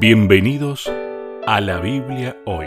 Bienvenidos 0.00 0.90
a 1.46 1.60
la 1.60 1.78
Biblia 1.78 2.36
hoy. 2.46 2.66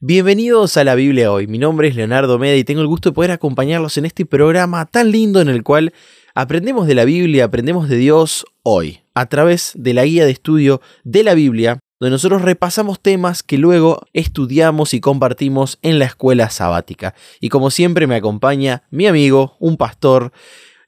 Bienvenidos 0.00 0.76
a 0.76 0.82
la 0.82 0.96
Biblia 0.96 1.30
hoy. 1.30 1.46
Mi 1.46 1.58
nombre 1.58 1.86
es 1.86 1.94
Leonardo 1.94 2.40
Meda 2.40 2.56
y 2.56 2.64
tengo 2.64 2.80
el 2.80 2.88
gusto 2.88 3.10
de 3.10 3.14
poder 3.14 3.30
acompañarlos 3.30 3.96
en 3.98 4.04
este 4.04 4.26
programa 4.26 4.86
tan 4.86 5.12
lindo 5.12 5.40
en 5.40 5.48
el 5.48 5.62
cual 5.62 5.94
aprendemos 6.34 6.88
de 6.88 6.96
la 6.96 7.04
Biblia, 7.04 7.44
aprendemos 7.44 7.88
de 7.88 7.96
Dios 7.98 8.44
hoy, 8.64 9.02
a 9.14 9.26
través 9.26 9.72
de 9.76 9.94
la 9.94 10.04
guía 10.04 10.24
de 10.24 10.32
estudio 10.32 10.80
de 11.04 11.22
la 11.22 11.34
Biblia, 11.34 11.78
donde 12.00 12.10
nosotros 12.10 12.42
repasamos 12.42 13.00
temas 13.00 13.44
que 13.44 13.58
luego 13.58 14.08
estudiamos 14.12 14.92
y 14.92 15.00
compartimos 15.00 15.78
en 15.82 16.00
la 16.00 16.06
escuela 16.06 16.50
sabática. 16.50 17.14
Y 17.40 17.48
como 17.48 17.70
siempre 17.70 18.08
me 18.08 18.16
acompaña 18.16 18.82
mi 18.90 19.06
amigo, 19.06 19.56
un 19.60 19.76
pastor, 19.76 20.32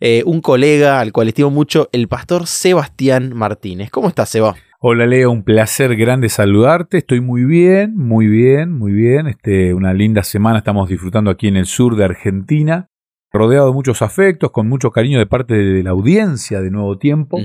eh, 0.07 0.23
un 0.27 0.43
colega 0.43 1.01
al 1.01 1.13
cual 1.13 1.29
estimo 1.29 1.49
mucho, 1.49 1.89
el 1.91 2.09
pastor 2.09 2.47
Sebastián 2.47 3.35
Martínez. 3.35 3.91
¿Cómo 3.91 4.09
estás, 4.09 4.29
Seba? 4.29 4.55
Hola 4.79 5.07
Leo, 5.07 5.31
un 5.31 5.45
placer 5.45 5.97
grande 5.97 6.29
saludarte. 6.29 6.99
Estoy 6.99 7.23
muy 7.23 7.47
bien, 7.47 7.97
muy 7.97 8.27
bien, 8.27 8.71
muy 8.71 8.93
bien. 8.93 9.29
Este, 9.29 9.73
una 9.73 9.95
linda 9.95 10.23
semana 10.23 10.59
estamos 10.59 10.91
disfrutando 10.91 11.31
aquí 11.31 11.49
en 11.49 11.57
el 11.57 11.65
sur 11.65 11.97
de 11.97 12.05
Argentina, 12.05 12.91
rodeado 13.33 13.69
de 13.69 13.73
muchos 13.73 14.03
afectos, 14.03 14.51
con 14.51 14.69
mucho 14.69 14.91
cariño 14.91 15.19
de 15.19 15.25
parte 15.25 15.55
de 15.55 15.83
la 15.83 15.93
audiencia 15.93 16.61
de 16.61 16.71
Nuevo 16.71 16.99
Tiempo. 16.99 17.39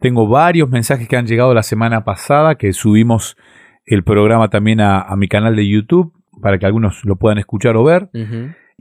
Tengo 0.00 0.26
varios 0.26 0.70
mensajes 0.70 1.06
que 1.06 1.18
han 1.18 1.26
llegado 1.26 1.52
la 1.52 1.62
semana 1.62 2.04
pasada, 2.04 2.54
que 2.54 2.72
subimos 2.72 3.36
el 3.84 4.02
programa 4.02 4.48
también 4.48 4.80
a, 4.80 5.14
mi 5.18 5.28
canal 5.28 5.56
de 5.56 5.68
YouTube 5.68 6.14
para 6.40 6.58
que 6.58 6.64
algunos 6.64 7.04
lo 7.04 7.16
puedan 7.16 7.36
escuchar 7.36 7.76
o 7.76 7.84
ver. 7.84 8.08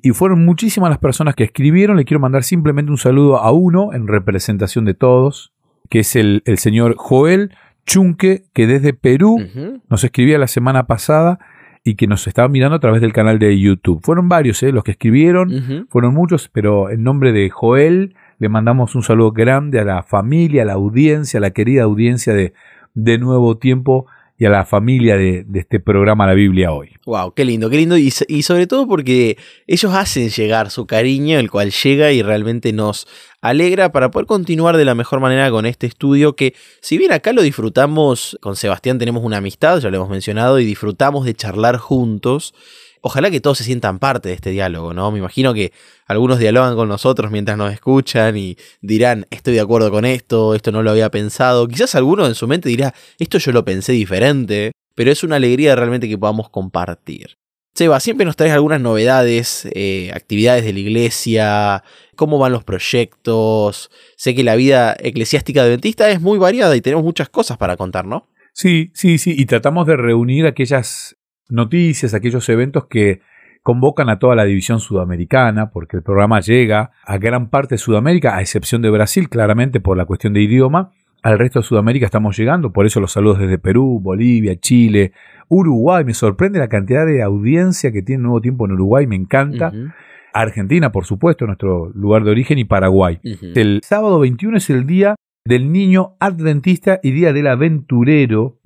Y 0.02 0.12
fueron 0.12 0.46
muchísimas 0.46 0.90
las 0.90 1.00
personas 1.00 1.36
que 1.36 1.44
escribieron. 1.44 1.98
Le 1.98 2.06
quiero 2.06 2.20
mandar 2.20 2.44
simplemente 2.44 2.92
un 2.92 2.98
saludo 2.98 3.38
a 3.38 3.52
uno 3.52 3.94
en 3.94 4.08
representación 4.08 4.86
de 4.86 4.94
todos, 4.94 5.54
que 5.90 6.00
es 6.00 6.16
el, 6.16 6.44
señor 6.58 6.96
Joel 6.98 7.54
Chunque, 7.86 8.46
que 8.54 8.68
desde 8.68 8.94
Perú 8.94 9.40
nos 9.90 10.04
escribía 10.04 10.38
la 10.38 10.48
semana 10.48 10.88
pasada 10.88 11.40
y 11.84 11.96
que 11.96 12.08
nos 12.08 12.28
estaba 12.28 12.48
mirando 12.48 12.76
a 12.76 12.80
través 12.80 13.02
del 13.02 13.14
canal 13.14 13.40
de 13.40 13.60
YouTube. 13.60 14.02
Fueron 14.04 14.30
varios 14.30 14.62
¿eh? 14.64 14.72
los 14.72 14.84
que 14.84 14.92
escribieron, 14.92 15.88
fueron 15.90 16.14
muchos, 16.14 16.48
pero 16.48 16.90
en 16.90 17.04
nombre 17.04 17.32
de 17.32 17.50
Joel 17.50 18.16
le 18.40 18.50
mandamos 18.50 18.96
un 18.96 19.04
saludo 19.04 19.32
grande 19.32 19.80
a 19.80 19.84
la 19.84 20.04
familia, 20.04 20.64
a 20.64 20.66
la 20.66 20.74
audiencia, 20.74 21.40
a 21.40 21.42
la 21.42 21.52
querida 21.52 21.84
audiencia 21.84 22.34
de, 22.34 22.54
de 22.94 23.18
Nuevo 23.18 23.58
Tiempo 23.58 24.08
y 24.42 24.46
a 24.48 24.50
la 24.50 24.66
familia 24.66 25.18
de, 25.18 25.46
este 25.54 25.80
programa 25.80 26.26
La 26.26 26.34
Biblia 26.34 26.72
hoy. 26.72 26.90
Wow, 27.06 27.36
qué 27.36 27.46
lindo, 27.46 27.70
qué 27.70 27.78
lindo. 27.78 27.96
Y, 27.96 28.12
y, 28.28 28.42
sobre 28.42 28.66
todo 28.66 28.88
porque 28.88 29.38
ellos 29.68 29.94
hacen 29.94 30.32
llegar 30.32 30.72
su 30.72 30.88
cariño, 30.88 31.38
el 31.38 31.52
cual 31.52 31.70
llega 31.70 32.12
y 32.12 32.24
realmente 32.24 32.74
nos 32.74 33.08
alegra 33.42 33.92
para 33.92 34.10
poder 34.10 34.26
continuar 34.26 34.78
de 34.78 34.86
la 34.86 34.96
mejor 34.96 35.20
manera 35.20 35.52
con 35.52 35.68
este 35.68 35.86
estudio 35.86 36.36
que, 36.36 36.56
si 36.82 36.98
bien 36.98 37.12
acá 37.12 37.34
lo 37.34 37.44
disfrutamos, 37.44 38.36
con 38.42 38.56
Sebastián 38.56 38.98
tenemos 38.98 39.24
una 39.24 39.38
amistad, 39.38 39.80
ya 39.80 39.92
lo 39.92 39.98
hemos 39.98 40.10
mencionado, 40.10 40.60
y 40.60 40.66
disfrutamos 40.66 41.24
de 41.24 41.36
charlar 41.36 41.78
juntos 41.78 42.56
ojalá 43.02 43.30
que 43.30 43.42
todos 43.42 43.58
se 43.58 43.64
sientan 43.64 44.00
parte 44.00 44.30
de 44.30 44.36
este 44.36 44.52
diálogo, 44.52 44.94
¿no? 44.94 45.12
Me 45.12 45.20
imagino 45.20 45.54
que 45.54 45.74
algunos 46.06 46.40
dialogan 46.40 46.76
con 46.76 46.88
nosotros 46.88 47.32
mientras 47.32 47.58
nos 47.58 47.74
escuchan 47.74 48.38
y 48.38 48.58
dirán, 48.82 49.28
estoy 49.32 49.56
de 49.56 49.62
acuerdo 49.62 49.92
con 49.92 50.06
esto, 50.06 50.56
esto 50.56 50.72
no 50.72 50.84
lo 50.84 50.92
había 50.92 51.10
pensado. 51.10 51.68
Quizás 51.68 51.96
alguno 51.96 52.26
en 52.26 52.36
su 52.36 52.48
mente 52.48 52.70
dirá, 52.70 52.94
esto 53.20 53.38
yo 53.38 53.52
lo 53.52 53.66
pensé 53.66 53.92
diferente, 53.92 54.72
pero 54.96 55.12
es 55.12 55.24
una 55.24 55.38
alegría 55.38 55.76
realmente 55.76 56.08
que 56.08 56.18
podamos 56.18 56.50
compartir. 56.50 57.38
Seba, 57.74 58.02
siempre 58.02 58.26
nos 58.26 58.36
traes 58.36 58.54
algunas 58.54 58.82
novedades, 58.82 59.66
eh, 59.74 60.12
actividades 60.14 60.66
de 60.66 60.74
la 60.74 60.80
iglesia, 60.80 61.84
cómo 62.18 62.38
van 62.38 62.52
los 62.52 62.66
proyectos. 62.66 63.90
Sé 64.18 64.36
que 64.36 64.44
la 64.44 64.56
vida 64.56 64.96
eclesiástica 65.00 65.64
adventista 65.64 66.10
es 66.10 66.20
muy 66.20 66.38
variada 66.38 66.76
y 66.76 66.82
tenemos 66.82 67.06
muchas 67.06 67.30
cosas 67.30 67.58
para 67.58 67.78
contar, 67.78 68.06
¿no? 68.06 68.28
Sí, 68.54 68.92
sí, 68.94 69.18
sí, 69.18 69.34
y 69.38 69.46
tratamos 69.46 69.88
de 69.88 69.96
reunir 69.96 70.46
aquellas 70.46 71.16
noticias, 71.52 72.14
aquellos 72.14 72.48
eventos 72.50 72.86
que 72.88 73.22
convocan 73.64 74.10
a 74.10 74.18
toda 74.18 74.36
la 74.36 74.46
división 74.46 74.80
sudamericana, 74.80 75.70
porque 75.70 75.98
el 75.98 76.04
programa 76.04 76.40
llega 76.40 76.92
a 77.06 77.18
gran 77.18 77.50
parte 77.50 77.76
de 77.76 77.80
Sudamérica, 77.80 78.36
a 78.36 78.42
excepción 78.42 78.82
de 78.82 78.90
Brasil, 78.90 79.30
claramente 79.30 79.80
por 79.80 79.98
la 79.98 80.06
cuestión 80.06 80.34
de 80.34 80.42
idioma. 80.42 80.92
Al 81.22 81.38
resto 81.38 81.60
de 81.60 81.64
Sudamérica 81.64 82.06
estamos 82.06 82.36
llegando, 82.36 82.74
por 82.74 82.88
eso 82.88 83.00
los 83.00 83.12
saludos 83.12 83.38
desde 83.38 83.60
Perú, 83.60 84.00
Bolivia, 84.02 84.60
Chile, 84.60 85.12
Uruguay. 85.50 86.04
Me 86.04 86.16
sorprende 86.16 86.58
la 86.58 86.68
cantidad 86.68 87.06
de 87.06 87.22
audiencia 87.22 87.92
que 87.92 88.02
tiene 88.02 88.24
Nuevo 88.24 88.42
Tiempo 88.42 88.66
en 88.66 88.72
Uruguay, 88.72 89.06
me 89.06 89.16
encanta. 89.16 89.72
Argentina, 90.34 90.92
por 90.92 91.06
supuesto, 91.06 91.46
nuestro 91.46 91.92
lugar 91.94 92.24
de 92.24 92.32
origen, 92.32 92.58
y 92.58 92.66
Paraguay. 92.66 93.20
El 93.24 93.82
sábado 93.84 94.20
21 94.20 94.58
es 94.58 94.70
el 94.72 94.88
día 94.88 95.16
del 95.46 95.72
niño 95.72 96.16
adventista 96.20 97.00
y 97.04 97.12
día 97.12 97.34
del 97.34 97.48
aventurero. 97.48 98.58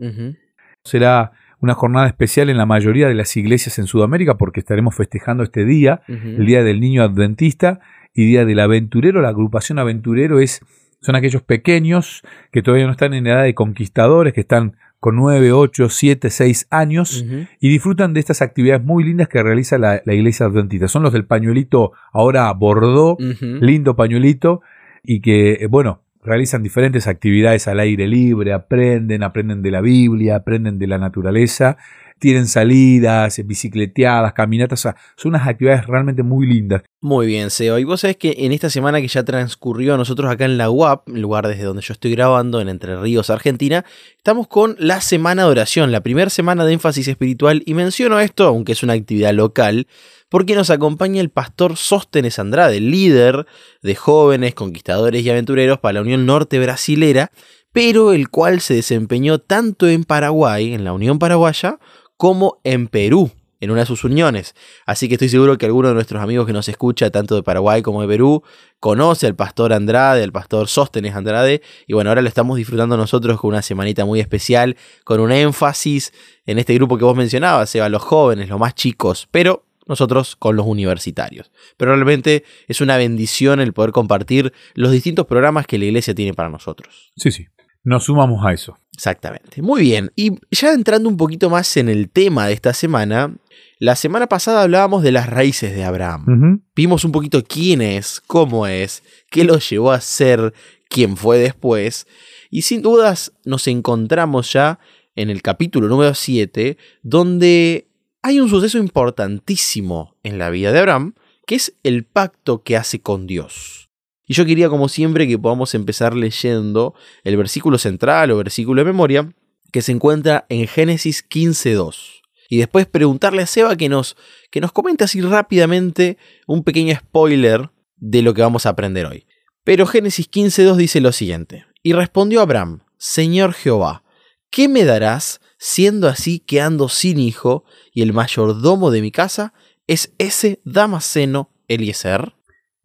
Será 0.86 1.34
una 1.66 1.74
jornada 1.74 2.08
especial 2.08 2.50
en 2.50 2.58
la 2.58 2.68
mayoría 2.68 3.08
de 3.08 3.16
las 3.16 3.36
iglesias 3.36 3.80
en 3.80 3.88
Sudamérica 3.88 4.38
porque 4.38 4.60
estaremos 4.60 4.96
festejando 4.96 5.44
este 5.44 5.66
día, 5.66 6.02
el 6.08 6.46
Día 6.46 6.64
del 6.64 6.80
Niño 6.80 7.02
Adventista 7.02 7.80
y 8.14 8.26
Día 8.26 8.46
del 8.46 8.60
Aventurero. 8.60 9.20
La 9.20 9.30
agrupación 9.30 9.80
Aventurero 9.80 10.40
es, 10.40 10.62
son 11.02 11.16
aquellos 11.16 11.42
pequeños 11.42 12.22
que 12.52 12.62
todavía 12.62 12.86
no 12.86 12.92
están 12.92 13.16
en 13.16 13.26
edad 13.26 13.44
de 13.44 13.56
conquistadores, 13.56 14.34
que 14.34 14.42
están 14.42 14.78
con 15.00 15.16
9, 15.16 15.52
8, 15.52 15.90
7, 15.90 16.30
6 16.30 16.68
años 16.70 17.26
y 17.60 17.70
disfrutan 17.70 18.14
de 18.14 18.20
estas 18.20 18.44
actividades 18.44 18.84
muy 18.84 19.04
lindas 19.04 19.28
que 19.28 19.42
realiza 19.42 19.80
la, 19.80 20.02
iglesia 20.06 20.46
adventista. 20.46 20.88
Son 20.88 21.02
los 21.02 21.14
del 21.14 21.26
pañuelito 21.26 21.94
ahora 22.14 22.52
bordó, 22.54 23.18
lindo 23.40 23.96
pañuelito, 23.96 24.62
y 25.04 25.22
que, 25.22 25.68
bueno, 25.70 26.02
realizan 26.26 26.64
diferentes 26.64 27.08
actividades 27.08 27.68
al 27.68 27.80
aire 27.80 28.08
libre, 28.08 28.54
aprenden, 28.54 29.24
aprenden 29.24 29.62
de 29.62 29.72
la 29.72 29.82
Biblia, 29.82 30.38
aprenden 30.38 30.80
de 30.80 30.88
la 30.88 30.98
naturaleza, 30.98 31.78
tienen 32.20 32.48
salidas, 32.48 33.40
bicicleteadas, 33.46 34.34
caminatas, 34.34 34.82
son 34.82 34.96
unas 35.30 35.48
actividades 35.48 35.86
realmente 35.86 36.24
muy 36.24 36.48
lindas. 36.48 36.82
Muy 37.02 37.28
bien, 37.28 37.50
Seo. 37.50 37.78
Y 37.78 37.84
vos 37.84 38.02
sabés 38.02 38.18
que 38.18 38.36
en 38.40 38.52
esta 38.52 38.70
semana 38.70 39.02
que 39.02 39.08
ya 39.08 39.24
transcurrió 39.24 39.98
nosotros 39.98 40.32
acá 40.32 40.46
en 40.46 40.58
la 40.58 40.70
UAP, 40.70 41.10
lugar 41.10 41.48
desde 41.48 41.64
donde 41.64 41.82
yo 41.82 41.94
estoy 41.94 42.12
grabando, 42.12 42.62
en 42.62 42.70
Entre 42.70 43.00
Ríos, 43.00 43.30
Argentina, 43.30 43.86
estamos 44.18 44.48
con 44.48 44.76
la 44.80 45.02
semana 45.02 45.44
de 45.44 45.50
oración, 45.50 45.92
la 45.92 46.02
primera 46.02 46.30
semana 46.30 46.66
de 46.66 46.74
énfasis 46.74 47.08
espiritual, 47.08 47.62
y 47.66 47.74
menciono 47.74 48.20
esto, 48.20 48.48
aunque 48.48 48.72
es 48.72 48.82
una 48.82 48.94
actividad 48.94 49.34
local, 49.34 49.88
porque 50.30 50.56
nos 50.56 50.70
acompaña 50.70 51.22
el 51.22 51.30
pastor 51.30 51.78
Sóstenes 51.78 52.40
Andrade, 52.40 52.80
líder 52.80 53.46
de 53.82 53.96
jóvenes, 53.96 54.56
conquistadores 54.56 55.24
y 55.24 55.30
aventureros 55.30 55.80
para 55.80 55.94
la 55.94 56.02
Unión 56.02 56.26
Norte 56.26 56.60
Brasilera, 56.60 57.32
pero 57.72 58.14
el 58.14 58.30
cual 58.30 58.62
se 58.62 58.74
desempeñó 58.74 59.40
tanto 59.40 59.88
en 59.88 60.06
Paraguay, 60.06 60.74
en 60.74 60.86
la 60.86 60.94
Unión 60.94 61.20
Paraguaya, 61.20 61.78
como 62.18 62.60
en 62.64 62.88
Perú, 62.88 63.32
en 63.60 63.72
una 63.72 63.82
de 63.82 63.86
sus 63.86 64.04
uniones. 64.04 64.54
Así 64.86 65.08
que 65.08 65.16
estoy 65.16 65.30
seguro 65.30 65.58
que 65.58 65.66
alguno 65.66 65.90
de 65.90 65.94
nuestros 65.94 66.22
amigos 66.22 66.46
que 66.46 66.54
nos 66.54 66.68
escucha, 66.70 67.10
tanto 67.10 67.36
de 67.36 67.44
Paraguay 67.44 67.82
como 67.82 68.02
de 68.02 68.08
Perú, 68.08 68.44
conoce 68.80 69.28
al 69.28 69.36
pastor 69.36 69.74
Andrade, 69.74 70.24
al 70.24 70.32
pastor 70.32 70.68
Sóstenes 70.68 71.16
Andrade. 71.16 71.62
Y 71.88 71.94
bueno, 71.94 72.10
ahora 72.10 72.22
lo 72.22 72.28
estamos 72.28 72.58
disfrutando 72.58 72.98
nosotros 72.98 73.40
con 73.40 73.50
una 73.50 73.62
semanita 73.62 74.06
muy 74.06 74.20
especial, 74.20 74.78
con 75.04 75.20
un 75.20 75.32
énfasis 75.32 76.14
en 76.46 76.60
este 76.60 76.74
grupo 76.76 76.98
que 76.98 77.06
vos 77.06 77.16
mencionabas, 77.16 77.74
Eva, 77.76 77.90
los 77.90 78.04
jóvenes, 78.04 78.50
los 78.50 78.60
más 78.60 78.76
chicos, 78.76 79.28
pero 79.32 79.66
nosotros 79.88 80.36
con 80.36 80.56
los 80.56 80.66
universitarios. 80.66 81.52
Pero 81.78 81.94
realmente 81.94 82.44
es 82.68 82.82
una 82.82 82.98
bendición 82.98 83.60
el 83.60 83.74
poder 83.74 83.92
compartir 83.92 84.54
los 84.74 84.92
distintos 84.92 85.26
programas 85.28 85.68
que 85.68 85.78
la 85.78 85.86
iglesia 85.86 86.16
tiene 86.16 86.34
para 86.34 86.50
nosotros. 86.50 87.12
Sí, 87.16 87.32
sí. 87.32 87.48
Nos 87.86 88.06
sumamos 88.06 88.44
a 88.46 88.52
eso. 88.52 88.78
Exactamente. 88.94 89.62
Muy 89.62 89.82
bien. 89.82 90.12
Y 90.16 90.32
ya 90.52 90.74
entrando 90.74 91.08
un 91.08 91.18
poquito 91.18 91.50
más 91.50 91.78
en 91.78 91.88
el 91.88 92.10
tema 92.10 92.48
de 92.48 92.54
esta 92.54 92.74
semana, 92.74 93.36
la 93.80 93.96
semana 93.96 94.28
pasada 94.28 94.64
hablábamos 94.64 95.04
de 95.04 95.12
las 95.12 95.30
raíces 95.30 95.76
de 95.76 95.84
Abraham. 95.84 96.62
Vimos 96.76 97.06
un 97.06 97.12
poquito 97.12 97.44
quién 97.44 97.82
es, 97.82 98.22
cómo 98.26 98.68
es, 98.68 99.04
qué 99.30 99.44
lo 99.44 99.60
llevó 99.60 99.92
a 99.92 100.02
ser 100.02 100.54
quién 100.90 101.16
fue 101.16 101.38
después. 101.38 102.08
Y 102.50 102.64
sin 102.64 102.82
dudas 102.82 103.34
nos 103.44 103.68
encontramos 103.68 104.52
ya 104.52 104.80
en 105.16 105.30
el 105.30 105.42
capítulo 105.42 105.88
número 105.88 106.14
7, 106.14 106.78
donde 107.04 107.88
hay 108.22 108.40
un 108.40 108.50
suceso 108.50 108.78
importantísimo 108.78 110.16
en 110.24 110.40
la 110.40 110.50
vida 110.50 110.72
de 110.72 110.80
Abraham, 110.80 111.14
que 111.46 111.56
es 111.56 111.78
el 111.84 112.06
pacto 112.06 112.64
que 112.64 112.78
hace 112.78 113.00
con 113.02 113.28
Dios. 113.28 113.85
Y 114.28 114.34
yo 114.34 114.46
quería, 114.46 114.70
como 114.70 114.90
siempre, 114.90 115.28
que 115.28 115.38
podamos 115.38 115.76
empezar 115.76 116.16
leyendo 116.16 116.96
el 117.24 117.38
versículo 117.38 117.78
central 117.78 118.32
o 118.32 118.38
versículo 118.38 118.82
de 118.82 118.86
memoria 118.86 119.34
que 119.72 119.82
se 119.82 119.92
encuentra 119.92 120.46
en 120.50 120.68
Génesis 120.68 121.28
15.2. 121.28 122.22
Y 122.50 122.58
después 122.58 122.86
preguntarle 122.86 123.42
a 123.42 123.48
Seba 123.48 123.76
que 123.76 123.90
nos, 123.90 124.16
que 124.52 124.62
nos 124.62 124.72
comente 124.72 125.04
así 125.04 125.22
rápidamente 125.22 126.18
un 126.48 126.64
pequeño 126.64 126.96
spoiler 126.96 127.70
de 127.98 128.22
lo 128.22 128.34
que 128.34 128.42
vamos 128.42 128.66
a 128.66 128.70
aprender 128.70 129.06
hoy. 129.06 129.26
Pero 129.64 129.86
Génesis 129.86 130.30
15.2 130.30 130.76
dice 130.76 131.02
lo 131.02 131.12
siguiente. 131.12 131.66
Y 131.82 131.94
respondió 131.94 132.42
Abraham, 132.42 132.82
Señor 132.98 133.54
Jehová, 133.54 134.04
¿qué 134.50 134.68
me 134.68 134.86
darás 134.86 135.42
siendo 135.58 136.08
así 136.08 136.40
que 136.40 136.62
ando 136.62 136.88
sin 136.90 137.20
hijo 137.20 137.66
y 137.92 138.02
el 138.02 138.14
mayordomo 138.14 138.92
de 138.92 139.02
mi 139.02 139.12
casa 139.12 139.54
es 139.88 140.14
ese 140.18 140.62
Damaseno 140.64 141.52
Eliezer? 141.68 142.34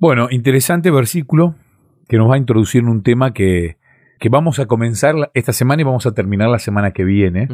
Bueno, 0.01 0.29
interesante 0.31 0.91
versículo 0.91 1.57
que 2.09 2.17
nos 2.17 2.31
va 2.31 2.37
a 2.37 2.39
introducir 2.39 2.81
en 2.81 2.89
un 2.89 3.03
tema 3.03 3.35
que, 3.35 3.77
que 4.19 4.31
vamos 4.31 4.59
a 4.59 4.65
comenzar 4.65 5.15
esta 5.35 5.53
semana 5.53 5.83
y 5.83 5.85
vamos 5.85 6.07
a 6.07 6.13
terminar 6.13 6.49
la 6.49 6.59
semana 6.59 6.93
que 6.93 7.05
viene. 7.05 7.49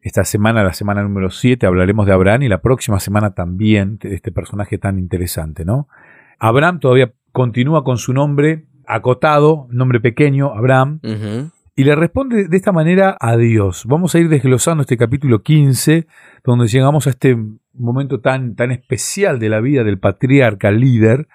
Esta 0.00 0.22
semana, 0.22 0.62
la 0.62 0.72
semana 0.72 1.02
número 1.02 1.30
7, 1.30 1.66
hablaremos 1.66 2.06
de 2.06 2.12
Abraham 2.12 2.42
y 2.44 2.48
la 2.48 2.62
próxima 2.62 3.00
semana 3.00 3.34
también 3.34 3.98
de 3.98 4.14
este 4.14 4.30
personaje 4.30 4.78
tan 4.78 5.00
interesante, 5.00 5.64
¿no? 5.64 5.88
Abraham 6.38 6.78
todavía 6.78 7.12
continúa 7.32 7.82
con 7.82 7.98
su 7.98 8.12
nombre 8.12 8.66
acotado, 8.86 9.66
nombre 9.70 9.98
pequeño, 9.98 10.52
Abraham, 10.54 11.00
y 11.74 11.82
le 11.82 11.96
responde 11.96 12.46
de 12.46 12.56
esta 12.56 12.70
manera 12.70 13.16
a 13.18 13.36
Dios. 13.36 13.84
Vamos 13.86 14.14
a 14.14 14.20
ir 14.20 14.28
desglosando 14.28 14.82
este 14.82 14.96
capítulo 14.96 15.42
15, 15.42 16.06
donde 16.44 16.68
llegamos 16.68 17.08
a 17.08 17.10
este 17.10 17.36
momento 17.74 18.20
tan, 18.20 18.54
tan 18.54 18.70
especial 18.70 19.40
de 19.40 19.48
la 19.48 19.60
vida 19.60 19.82
del 19.82 19.98
patriarca 19.98 20.70
líder, 20.70 21.26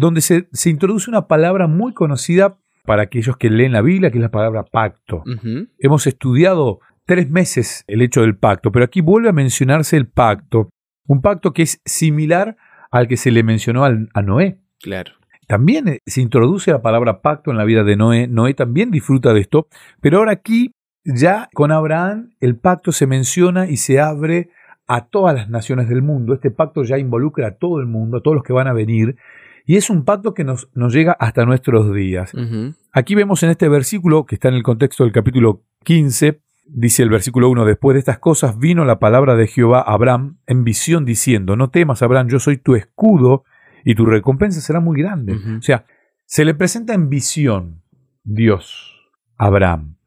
donde 0.00 0.20
se, 0.20 0.48
se 0.52 0.70
introduce 0.70 1.10
una 1.10 1.28
palabra 1.28 1.66
muy 1.66 1.92
conocida 1.92 2.58
para 2.84 3.02
aquellos 3.02 3.36
que 3.36 3.50
leen 3.50 3.72
la 3.72 3.82
Biblia, 3.82 4.10
que 4.10 4.18
es 4.18 4.22
la 4.22 4.30
palabra 4.30 4.64
pacto. 4.64 5.22
Hemos 5.78 6.06
estudiado 6.06 6.80
tres 7.04 7.30
meses 7.30 7.84
el 7.86 8.02
hecho 8.02 8.22
del 8.22 8.36
pacto, 8.36 8.72
pero 8.72 8.84
aquí 8.84 9.00
vuelve 9.00 9.28
a 9.28 9.32
mencionarse 9.32 9.96
el 9.96 10.08
pacto, 10.08 10.70
un 11.06 11.20
pacto 11.20 11.52
que 11.52 11.62
es 11.62 11.80
similar 11.84 12.56
al 12.90 13.08
que 13.08 13.16
se 13.16 13.30
le 13.30 13.42
mencionó 13.42 13.84
a 13.84 14.22
Noé. 14.22 14.58
Claro. 14.80 15.12
También 15.46 15.88
eh, 15.88 15.98
se 16.06 16.22
introduce 16.22 16.70
la 16.70 16.80
palabra 16.80 17.20
pacto 17.20 17.50
en 17.50 17.56
la 17.56 17.64
vida 17.64 17.84
de 17.84 17.96
Noé. 17.96 18.26
Noé 18.28 18.54
también 18.54 18.90
disfruta 18.90 19.34
de 19.34 19.40
esto, 19.40 19.66
pero 20.00 20.18
ahora 20.18 20.32
aquí 20.32 20.72
ya 21.04 21.48
con 21.52 21.72
Abraham 21.72 22.30
el 22.40 22.56
pacto 22.56 22.92
se 22.92 23.06
menciona 23.06 23.68
y 23.68 23.76
se 23.76 24.00
abre 24.00 24.50
a 24.86 25.06
todas 25.06 25.34
las 25.34 25.50
naciones 25.50 25.88
del 25.88 26.02
mundo. 26.02 26.34
Este 26.34 26.50
pacto 26.50 26.84
ya 26.84 26.98
involucra 26.98 27.48
a 27.48 27.54
todo 27.56 27.80
el 27.80 27.86
mundo, 27.86 28.18
a 28.18 28.22
todos 28.22 28.36
los 28.36 28.44
que 28.44 28.52
van 28.52 28.68
a 28.68 28.72
venir, 28.72 29.16
y 29.70 29.76
es 29.76 29.88
un 29.88 30.04
pacto 30.04 30.34
que 30.34 30.42
nos, 30.42 30.68
nos 30.74 30.92
llega 30.92 31.12
hasta 31.12 31.44
nuestros 31.44 31.94
días. 31.94 32.32
Aquí 32.90 33.14
vemos 33.14 33.44
en 33.44 33.50
este 33.50 33.68
versículo, 33.68 34.26
que 34.26 34.34
está 34.34 34.48
en 34.48 34.54
el 34.54 34.64
contexto 34.64 35.04
del 35.04 35.12
capítulo 35.12 35.62
15, 35.84 36.40
dice 36.64 37.04
el 37.04 37.08
versículo 37.08 37.48
1, 37.48 37.64
después 37.64 37.94
de 37.94 38.00
estas 38.00 38.18
cosas 38.18 38.58
vino 38.58 38.84
la 38.84 38.98
palabra 38.98 39.36
de 39.36 39.46
Jehová 39.46 39.78
a 39.78 39.92
Abraham 39.92 40.38
en 40.48 40.64
visión 40.64 41.04
diciendo, 41.04 41.54
no 41.54 41.70
temas, 41.70 42.02
Abraham, 42.02 42.26
yo 42.30 42.40
soy 42.40 42.56
tu 42.56 42.74
escudo 42.74 43.44
y 43.84 43.94
tu 43.94 44.06
recompensa 44.06 44.60
será 44.60 44.80
muy 44.80 45.00
grande. 45.00 45.34
O 45.34 45.62
sea, 45.62 45.84
se 46.26 46.44
le 46.44 46.54
presenta 46.54 46.92
en 46.92 47.08
visión 47.08 47.84
Dios, 48.24 49.12
Abraham. 49.36 49.98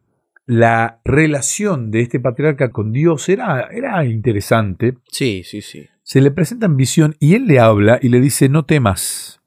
La 0.46 1.00
relación 1.06 1.90
de 1.90 2.02
este 2.02 2.20
patriarca 2.20 2.72
con 2.72 2.92
Dios 2.92 3.30
era, 3.30 3.70
era 3.72 4.04
interesante. 4.04 4.98
Sí, 5.10 5.44
sí, 5.46 5.62
sí. 5.62 5.88
Se 6.02 6.20
le 6.20 6.32
presenta 6.32 6.66
en 6.66 6.76
visión 6.76 7.16
y 7.22 7.36
él 7.36 7.46
le 7.46 7.62
habla 7.62 7.98
y 8.02 8.10
le 8.10 8.20
dice, 8.20 8.50
no 8.50 8.66
temas. 8.66 9.40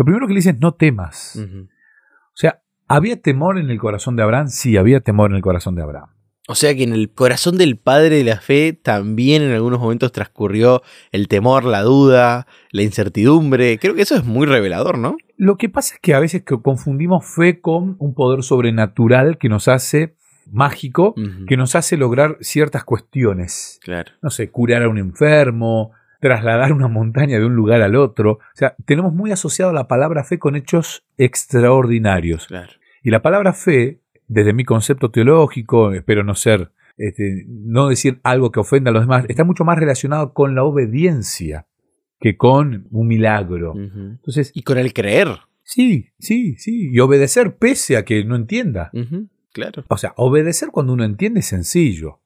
Lo 0.00 0.06
primero 0.06 0.26
que 0.26 0.32
le 0.32 0.38
dice 0.38 0.50
es 0.52 0.60
no 0.60 0.72
temas. 0.72 1.36
O 1.36 2.32
sea, 2.32 2.62
¿había 2.88 3.20
temor 3.20 3.58
en 3.58 3.68
el 3.68 3.78
corazón 3.78 4.16
de 4.16 4.22
Abraham? 4.22 4.48
Sí, 4.48 4.78
había 4.78 5.00
temor 5.00 5.30
en 5.30 5.36
el 5.36 5.42
corazón 5.42 5.74
de 5.74 5.82
Abraham. 5.82 6.08
O 6.48 6.54
sea 6.54 6.74
que 6.74 6.84
en 6.84 6.94
el 6.94 7.12
corazón 7.12 7.58
del 7.58 7.76
padre 7.76 8.16
de 8.16 8.24
la 8.24 8.40
fe 8.40 8.72
también 8.72 9.42
en 9.42 9.52
algunos 9.52 9.78
momentos 9.78 10.10
transcurrió 10.10 10.80
el 11.12 11.28
temor, 11.28 11.64
la 11.64 11.82
duda, 11.82 12.46
la 12.72 12.82
incertidumbre. 12.82 13.78
Creo 13.78 13.94
que 13.94 14.00
eso 14.00 14.16
es 14.16 14.24
muy 14.24 14.46
revelador, 14.46 14.96
¿no? 14.96 15.18
Lo 15.36 15.58
que 15.58 15.68
pasa 15.68 15.96
es 15.96 16.00
que 16.00 16.14
a 16.14 16.18
veces 16.18 16.44
confundimos 16.62 17.26
fe 17.26 17.60
con 17.60 17.96
un 17.98 18.14
poder 18.14 18.42
sobrenatural 18.42 19.36
que 19.36 19.50
nos 19.50 19.68
hace 19.68 20.16
mágico, 20.50 21.14
que 21.46 21.58
nos 21.58 21.74
hace 21.74 21.98
lograr 21.98 22.38
ciertas 22.40 22.84
cuestiones. 22.84 23.78
Claro. 23.82 24.12
No 24.22 24.30
sé, 24.30 24.50
curar 24.50 24.82
a 24.82 24.88
un 24.88 24.96
enfermo, 24.96 25.92
trasladar 26.20 26.72
una 26.72 26.88
montaña 26.88 27.38
de 27.38 27.46
un 27.46 27.56
lugar 27.56 27.82
al 27.82 27.96
otro. 27.96 28.32
O 28.32 28.54
sea, 28.54 28.76
tenemos 28.84 29.12
muy 29.12 29.32
asociado 29.32 29.72
la 29.72 29.88
palabra 29.88 30.22
fe 30.22 30.38
con 30.38 30.54
hechos 30.54 31.04
extraordinarios. 31.16 32.46
Y 33.02 33.10
la 33.10 33.22
palabra 33.22 33.52
fe, 33.52 34.00
desde 34.28 34.52
mi 34.52 34.64
concepto 34.64 35.10
teológico, 35.10 35.92
espero 35.92 36.22
no 36.22 36.34
ser, 36.34 36.72
este, 36.96 37.46
no 37.48 37.88
decir 37.88 38.20
algo 38.22 38.52
que 38.52 38.60
ofenda 38.60 38.90
a 38.90 38.94
los 38.94 39.02
demás, 39.02 39.24
está 39.28 39.44
mucho 39.44 39.64
más 39.64 39.78
relacionado 39.78 40.32
con 40.34 40.54
la 40.54 40.64
obediencia 40.64 41.66
que 42.20 42.36
con 42.36 42.86
un 42.90 43.08
milagro. 43.08 43.74
Entonces, 43.76 44.52
y 44.54 44.62
con 44.62 44.76
el 44.76 44.92
creer. 44.92 45.28
Sí, 45.62 46.10
sí, 46.18 46.56
sí. 46.58 46.90
Y 46.92 47.00
obedecer 47.00 47.56
pese 47.56 47.96
a 47.96 48.04
que 48.04 48.24
no 48.24 48.36
entienda. 48.36 48.90
Claro. 49.52 49.84
O 49.88 49.96
sea, 49.96 50.12
obedecer 50.16 50.68
cuando 50.70 50.92
uno 50.92 51.04
entiende 51.04 51.40
es 51.40 51.46
sencillo. 51.46 52.20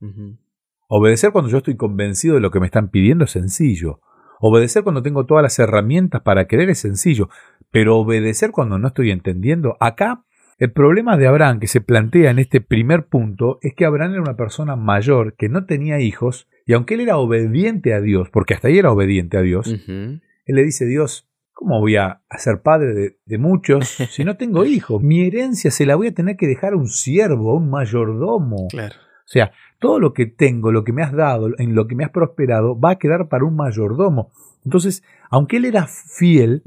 Obedecer 0.88 1.32
cuando 1.32 1.50
yo 1.50 1.58
estoy 1.58 1.76
convencido 1.76 2.34
de 2.34 2.40
lo 2.40 2.50
que 2.50 2.60
me 2.60 2.66
están 2.66 2.88
pidiendo 2.88 3.24
es 3.24 3.30
sencillo. 3.30 4.00
Obedecer 4.40 4.82
cuando 4.82 5.02
tengo 5.02 5.24
todas 5.26 5.42
las 5.42 5.58
herramientas 5.58 6.22
para 6.22 6.46
querer 6.46 6.70
es 6.70 6.78
sencillo. 6.78 7.28
Pero 7.70 7.96
obedecer 7.96 8.50
cuando 8.50 8.78
no 8.78 8.88
estoy 8.88 9.10
entendiendo, 9.10 9.76
acá 9.80 10.24
el 10.58 10.70
problema 10.70 11.16
de 11.16 11.26
Abraham 11.26 11.58
que 11.58 11.66
se 11.66 11.80
plantea 11.80 12.30
en 12.30 12.38
este 12.38 12.60
primer 12.60 13.06
punto 13.06 13.58
es 13.62 13.74
que 13.74 13.84
Abraham 13.84 14.12
era 14.12 14.22
una 14.22 14.36
persona 14.36 14.76
mayor 14.76 15.34
que 15.34 15.48
no 15.48 15.66
tenía 15.66 15.98
hijos 15.98 16.46
y 16.66 16.74
aunque 16.74 16.94
él 16.94 17.00
era 17.00 17.18
obediente 17.18 17.92
a 17.92 18.00
Dios, 18.00 18.30
porque 18.30 18.54
hasta 18.54 18.68
ahí 18.68 18.78
era 18.78 18.92
obediente 18.92 19.36
a 19.36 19.42
Dios, 19.42 19.66
él 19.66 20.20
le 20.46 20.62
dice 20.62 20.86
Dios, 20.86 21.28
¿cómo 21.52 21.80
voy 21.80 21.96
a 21.96 22.22
ser 22.38 22.62
padre 22.62 22.94
de, 22.94 23.18
de 23.26 23.38
muchos 23.38 23.88
si 23.88 24.24
no 24.24 24.36
tengo 24.36 24.64
hijos? 24.64 25.02
Mi 25.02 25.26
herencia 25.26 25.70
se 25.70 25.86
la 25.86 25.96
voy 25.96 26.08
a 26.08 26.14
tener 26.14 26.36
que 26.36 26.46
dejar 26.46 26.74
a 26.74 26.76
un 26.76 26.88
siervo, 26.88 27.50
a 27.50 27.56
un 27.56 27.68
mayordomo. 27.68 28.68
Claro. 28.70 28.94
O 29.24 29.28
sea, 29.28 29.52
todo 29.78 29.98
lo 29.98 30.12
que 30.12 30.26
tengo, 30.26 30.70
lo 30.70 30.84
que 30.84 30.92
me 30.92 31.02
has 31.02 31.12
dado, 31.12 31.48
en 31.58 31.74
lo 31.74 31.86
que 31.86 31.94
me 31.94 32.04
has 32.04 32.10
prosperado, 32.10 32.78
va 32.78 32.90
a 32.90 32.98
quedar 32.98 33.28
para 33.28 33.44
un 33.44 33.56
mayordomo. 33.56 34.32
Entonces, 34.64 35.02
aunque 35.30 35.56
él 35.56 35.64
era 35.64 35.86
fiel, 35.86 36.62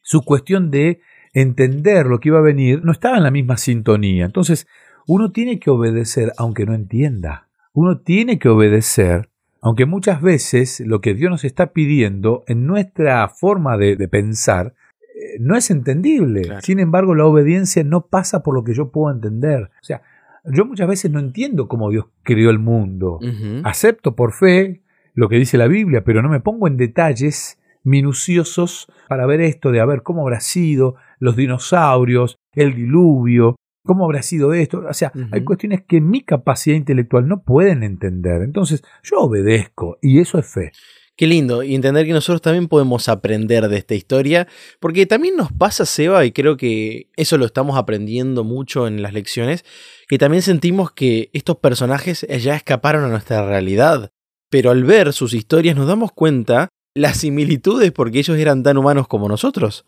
su 0.00 0.22
cuestión 0.22 0.70
de 0.70 1.00
entender 1.32 2.06
lo 2.06 2.20
que 2.20 2.28
iba 2.28 2.38
a 2.38 2.42
venir 2.42 2.84
no 2.84 2.92
estaba 2.92 3.16
en 3.16 3.22
la 3.22 3.30
misma 3.30 3.56
sintonía. 3.56 4.24
Entonces, 4.24 4.66
uno 5.06 5.32
tiene 5.32 5.58
que 5.58 5.70
obedecer 5.70 6.32
aunque 6.36 6.66
no 6.66 6.74
entienda. 6.74 7.48
Uno 7.72 8.00
tiene 8.00 8.38
que 8.38 8.48
obedecer, 8.48 9.30
aunque 9.60 9.86
muchas 9.86 10.20
veces 10.20 10.80
lo 10.80 11.00
que 11.00 11.14
Dios 11.14 11.30
nos 11.30 11.44
está 11.44 11.72
pidiendo 11.72 12.44
en 12.46 12.66
nuestra 12.66 13.28
forma 13.28 13.78
de, 13.78 13.96
pensar 14.08 14.74
eh, 15.14 15.38
no 15.40 15.56
es 15.56 15.70
entendible. 15.70 16.60
Sin 16.62 16.80
embargo, 16.80 17.14
la 17.14 17.24
obediencia 17.24 17.82
no 17.82 18.06
pasa 18.06 18.42
por 18.42 18.54
lo 18.54 18.62
que 18.62 18.74
yo 18.74 18.90
puedo 18.90 19.14
entender. 19.14 19.70
O 19.80 19.84
sea, 19.84 20.02
yo 20.44 20.64
muchas 20.64 20.88
veces 20.88 21.10
no 21.10 21.20
entiendo 21.20 21.68
cómo 21.68 21.90
Dios 21.90 22.06
creó 22.22 22.50
el 22.50 22.58
mundo. 22.58 23.18
Acepto 23.64 24.14
por 24.16 24.32
fe 24.32 24.82
lo 25.14 25.28
que 25.28 25.36
dice 25.36 25.58
la 25.58 25.68
Biblia, 25.68 26.04
pero 26.04 26.22
no 26.22 26.28
me 26.28 26.40
pongo 26.40 26.66
en 26.66 26.76
detalles 26.76 27.58
minuciosos 27.84 28.90
para 29.08 29.26
ver 29.26 29.40
esto 29.40 29.70
de 29.70 29.80
a 29.80 29.84
ver 29.84 30.02
cómo 30.02 30.22
habrá 30.22 30.40
sido 30.40 30.96
los 31.18 31.36
dinosaurios, 31.36 32.38
el 32.54 32.74
diluvio, 32.74 33.56
cómo 33.84 34.04
habrá 34.04 34.22
sido 34.22 34.52
esto. 34.52 34.84
O 34.88 34.94
sea, 34.94 35.12
hay 35.30 35.44
cuestiones 35.44 35.82
que 35.82 36.00
mi 36.00 36.22
capacidad 36.22 36.76
intelectual 36.76 37.28
no 37.28 37.42
pueden 37.42 37.82
entender. 37.82 38.42
Entonces, 38.42 38.82
yo 39.02 39.20
obedezco 39.20 39.98
y 40.00 40.20
eso 40.20 40.38
es 40.38 40.46
fe. 40.46 40.72
Qué 41.14 41.26
lindo, 41.26 41.62
y 41.62 41.74
entender 41.74 42.06
que 42.06 42.12
nosotros 42.12 42.40
también 42.40 42.68
podemos 42.68 43.08
aprender 43.08 43.68
de 43.68 43.76
esta 43.76 43.94
historia, 43.94 44.48
porque 44.80 45.04
también 45.04 45.36
nos 45.36 45.52
pasa, 45.52 45.84
Seba, 45.84 46.24
y 46.24 46.32
creo 46.32 46.56
que 46.56 47.10
eso 47.16 47.36
lo 47.36 47.44
estamos 47.44 47.76
aprendiendo 47.76 48.44
mucho 48.44 48.86
en 48.86 49.02
las 49.02 49.12
lecciones, 49.12 49.64
que 50.08 50.16
también 50.16 50.42
sentimos 50.42 50.90
que 50.90 51.28
estos 51.34 51.58
personajes 51.58 52.26
ya 52.40 52.56
escaparon 52.56 53.04
a 53.04 53.08
nuestra 53.08 53.46
realidad, 53.46 54.10
pero 54.48 54.70
al 54.70 54.84
ver 54.84 55.12
sus 55.12 55.34
historias 55.34 55.76
nos 55.76 55.86
damos 55.86 56.12
cuenta 56.12 56.68
las 56.94 57.18
similitudes 57.18 57.92
porque 57.92 58.18
ellos 58.18 58.38
eran 58.38 58.62
tan 58.62 58.78
humanos 58.78 59.06
como 59.06 59.28
nosotros. 59.28 59.84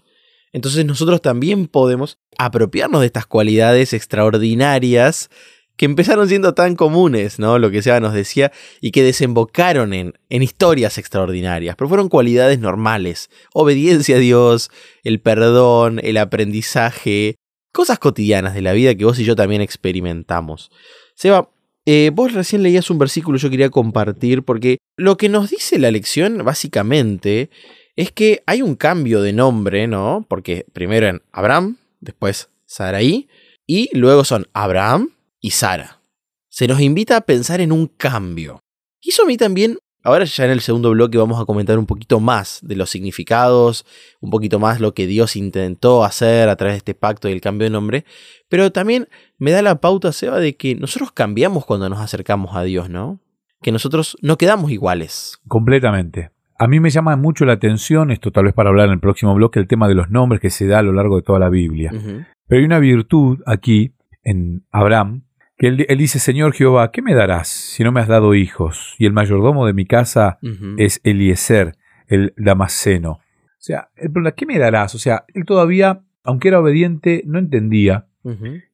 Entonces 0.53 0.87
nosotros 0.87 1.21
también 1.21 1.67
podemos 1.67 2.19
apropiarnos 2.39 3.01
de 3.01 3.07
estas 3.07 3.27
cualidades 3.27 3.93
extraordinarias 3.93 5.29
que 5.77 5.87
empezaron 5.87 6.29
siendo 6.29 6.55
tan 6.55 6.77
comunes, 6.77 7.39
¿no? 7.39 7.59
Lo 7.59 7.71
que 7.71 7.83
Seba 7.83 8.01
nos 8.01 8.15
decía, 8.15 8.53
y 8.81 8.91
que 8.91 9.03
desembocaron 9.03 9.93
en, 9.93 10.15
en 10.29 10.43
historias 10.43 10.99
extraordinarias, 10.99 11.77
pero 11.77 11.89
fueron 11.89 12.09
cualidades 12.09 12.59
normales. 12.61 13.31
Obediencia 13.53 14.17
a 14.17 14.21
Dios, 14.21 14.71
el 15.03 15.21
perdón, 15.21 16.01
el 16.03 16.17
aprendizaje, 16.17 17.37
cosas 17.73 17.99
cotidianas 17.99 18.55
de 18.55 18.63
la 18.63 18.73
vida 18.73 18.95
que 18.95 19.05
vos 19.05 19.19
y 19.19 19.25
yo 19.25 19.35
también 19.35 19.61
experimentamos. 19.61 20.71
Seba, 21.17 21.51
eh, 21.87 22.11
vos 22.15 22.33
recién 22.33 22.63
leías 22.63 22.89
un 22.91 22.99
versículo 22.99 23.37
yo 23.37 23.51
quería 23.51 23.69
compartir 23.69 24.43
porque 24.43 24.79
lo 24.97 25.17
que 25.19 25.29
nos 25.29 25.51
dice 25.51 25.79
la 25.79 25.91
lección 25.91 26.43
básicamente 26.43 27.51
es 27.97 28.11
que 28.11 28.43
hay 28.47 28.63
un 28.63 28.75
cambio 28.75 29.21
de 29.21 29.33
nombre, 29.33 29.87
¿no? 29.87 30.25
Porque 30.29 30.65
primero 30.73 31.09
en 31.09 31.23
Abraham, 31.31 31.77
después 32.01 32.49
Saraí, 32.65 33.29
y 33.67 33.91
luego 33.97 34.25
son 34.25 34.47
Abraham 34.53 35.11
y 35.45 35.51
Sara. 35.51 36.01
Se 36.49 36.67
nos 36.67 36.81
invita 36.81 37.19
a 37.19 37.21
pensar 37.21 37.61
en 37.61 37.71
un 37.71 37.87
cambio. 37.87 38.61
Y 39.03 39.11
eso 39.11 39.25
a 39.25 39.27
mí 39.27 39.37
también, 39.37 39.77
ahora 40.03 40.25
ya 40.25 40.47
en 40.47 40.53
el 40.53 40.63
segundo 40.63 40.93
bloque 40.93 41.19
vamos 41.19 41.39
a 41.39 41.45
comentar 41.45 41.79
un 41.79 41.85
poquito 41.85 42.19
más 42.19 42.61
de 42.63 42.77
los 42.77 42.89
significados, 42.89 43.85
un 44.23 44.31
poquito 44.31 44.59
más 44.59 44.81
lo 44.81 44.95
que 44.95 45.07
Dios 45.07 45.37
intentó 45.37 46.03
hacer 46.03 46.49
a 46.49 46.57
través 46.57 46.77
de 46.77 46.79
este 46.79 46.95
pacto 46.95 47.29
y 47.29 47.33
el 47.33 47.43
cambio 47.43 47.67
de 47.67 47.71
nombre, 47.71 48.07
pero 48.49 48.73
también 48.73 49.07
me 49.37 49.51
da 49.51 49.61
la 49.61 49.83
pauta, 49.83 50.13
Seba, 50.13 50.41
de 50.41 50.57
que 50.57 50.77
nosotros 50.77 51.13
cambiamos 51.13 51.67
cuando 51.67 51.91
nos 51.91 52.01
acercamos 52.01 52.57
a 52.57 52.63
Dios, 52.63 52.89
¿no? 52.89 53.21
Que 53.61 53.71
nosotros 53.71 54.17
no 54.23 54.39
quedamos 54.39 54.71
iguales. 54.71 55.39
Completamente. 55.47 56.31
A 56.59 56.69
mí 56.69 56.81
me 56.81 56.89
llama 56.89 57.17
mucho 57.17 57.45
la 57.45 57.53
atención, 57.53 58.11
esto 58.11 58.31
tal 58.31 58.45
vez 58.45 58.55
para 58.55 58.71
hablar 58.71 58.87
en 58.87 58.93
el 58.93 59.01
próximo 59.01 59.35
bloque, 59.35 59.61
el 59.61 59.69
tema 59.69 59.89
de 59.89 59.95
los 59.95 60.09
nombres 60.09 60.41
que 60.41 60.49
se 60.49 60.67
da 60.67 60.79
a 60.79 60.83
lo 60.83 60.95
largo 60.95 61.17
de 61.17 61.23
toda 61.23 61.39
la 61.39 61.51
Biblia. 61.51 61.91
Pero 62.47 62.61
hay 62.61 62.65
una 62.65 62.79
virtud 62.79 63.41
aquí 63.45 63.93
en 64.23 64.65
Abraham, 64.71 65.25
que 65.57 65.69
él, 65.69 65.87
dice, 65.99 66.19
Señor 66.19 66.53
Jehová, 66.53 66.91
¿qué 66.91 67.01
me 67.01 67.15
darás 67.15 67.49
si 67.49 67.85
no 67.85 67.93
me 67.93 68.01
has 68.01 68.09
dado 68.09 68.35
hijos? 68.35 68.95
Y 68.99 69.07
el 69.07 69.13
mayordomo 69.13 69.67
de 69.67 69.73
mi 69.73 69.87
casa 69.87 70.39
es 70.79 71.01
Eliezer, 71.05 71.77
el 72.09 72.35
Damasceno. 72.37 73.13
O 73.13 73.67
sea, 73.67 73.91
el 73.97 74.11
problema, 74.11 74.35
¿qué 74.35 74.47
me 74.47 74.59
darás? 74.59 74.95
O 74.95 74.99
sea, 74.99 75.25
él 75.33 75.45
todavía, 75.45 76.03
aunque 76.23 76.49
era 76.49 76.61
obediente, 76.61 77.23
no 77.27 77.39
entendía. 77.39 78.09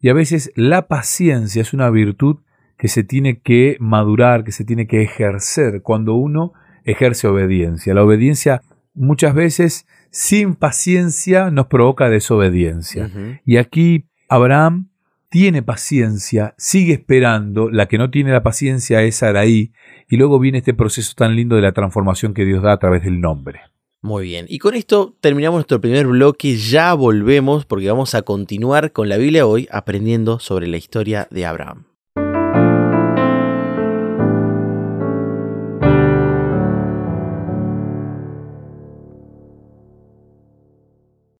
Y 0.00 0.08
a 0.08 0.14
veces 0.14 0.52
la 0.54 0.87
paciencia 0.87 1.60
es 1.60 1.72
una 1.72 1.90
virtud 1.90 2.38
que 2.78 2.88
se 2.88 3.02
tiene 3.02 3.40
que 3.40 3.76
madurar, 3.80 4.44
que 4.44 4.52
se 4.52 4.64
tiene 4.64 4.87
que 4.87 5.02
ejercer 5.02 5.82
cuando 5.82 6.14
uno 6.14 6.52
ejerce 6.84 7.26
obediencia. 7.26 7.92
La 7.94 8.04
obediencia 8.04 8.62
muchas 8.94 9.34
veces 9.34 9.87
sin 10.10 10.54
paciencia 10.54 11.50
nos 11.50 11.66
provoca 11.66 12.08
desobediencia. 12.08 13.10
Y 13.44 13.56
aquí 13.58 14.06
Abraham 14.28 14.89
tiene 15.30 15.62
paciencia, 15.62 16.54
sigue 16.58 16.94
esperando, 16.94 17.70
la 17.70 17.87
que 17.87 17.99
no 17.99 18.10
tiene 18.10 18.32
la 18.32 18.42
paciencia 18.42 19.02
es 19.02 19.22
Araí, 19.22 19.72
y 20.08 20.16
luego 20.16 20.40
viene 20.40 20.58
este 20.58 20.75
proceso 20.75 21.14
tan 21.16 21.37
lindo 21.37 21.54
de 21.54 21.62
la 21.62 21.72
transformación 21.72 22.34
que 22.34 22.44
Dios 22.44 22.62
da 22.62 22.72
a 22.72 22.78
través 22.78 23.04
del 23.04 23.20
nombre. 23.20 23.60
Muy 24.02 24.25
bien, 24.25 24.46
y 24.49 24.58
con 24.58 24.75
esto 24.75 25.16
terminamos 25.20 25.58
nuestro 25.58 25.80
primer 25.80 26.08
bloque, 26.08 26.56
ya 26.56 26.94
volvemos 26.94 27.64
porque 27.64 27.88
vamos 27.88 28.14
a 28.14 28.22
continuar 28.22 28.92
con 28.92 29.08
la 29.08 29.18
Biblia 29.18 29.46
hoy 29.46 29.68
aprendiendo 29.70 30.40
sobre 30.40 30.66
la 30.66 30.78
historia 30.78 31.28
de 31.30 31.46
Abraham. 31.46 31.89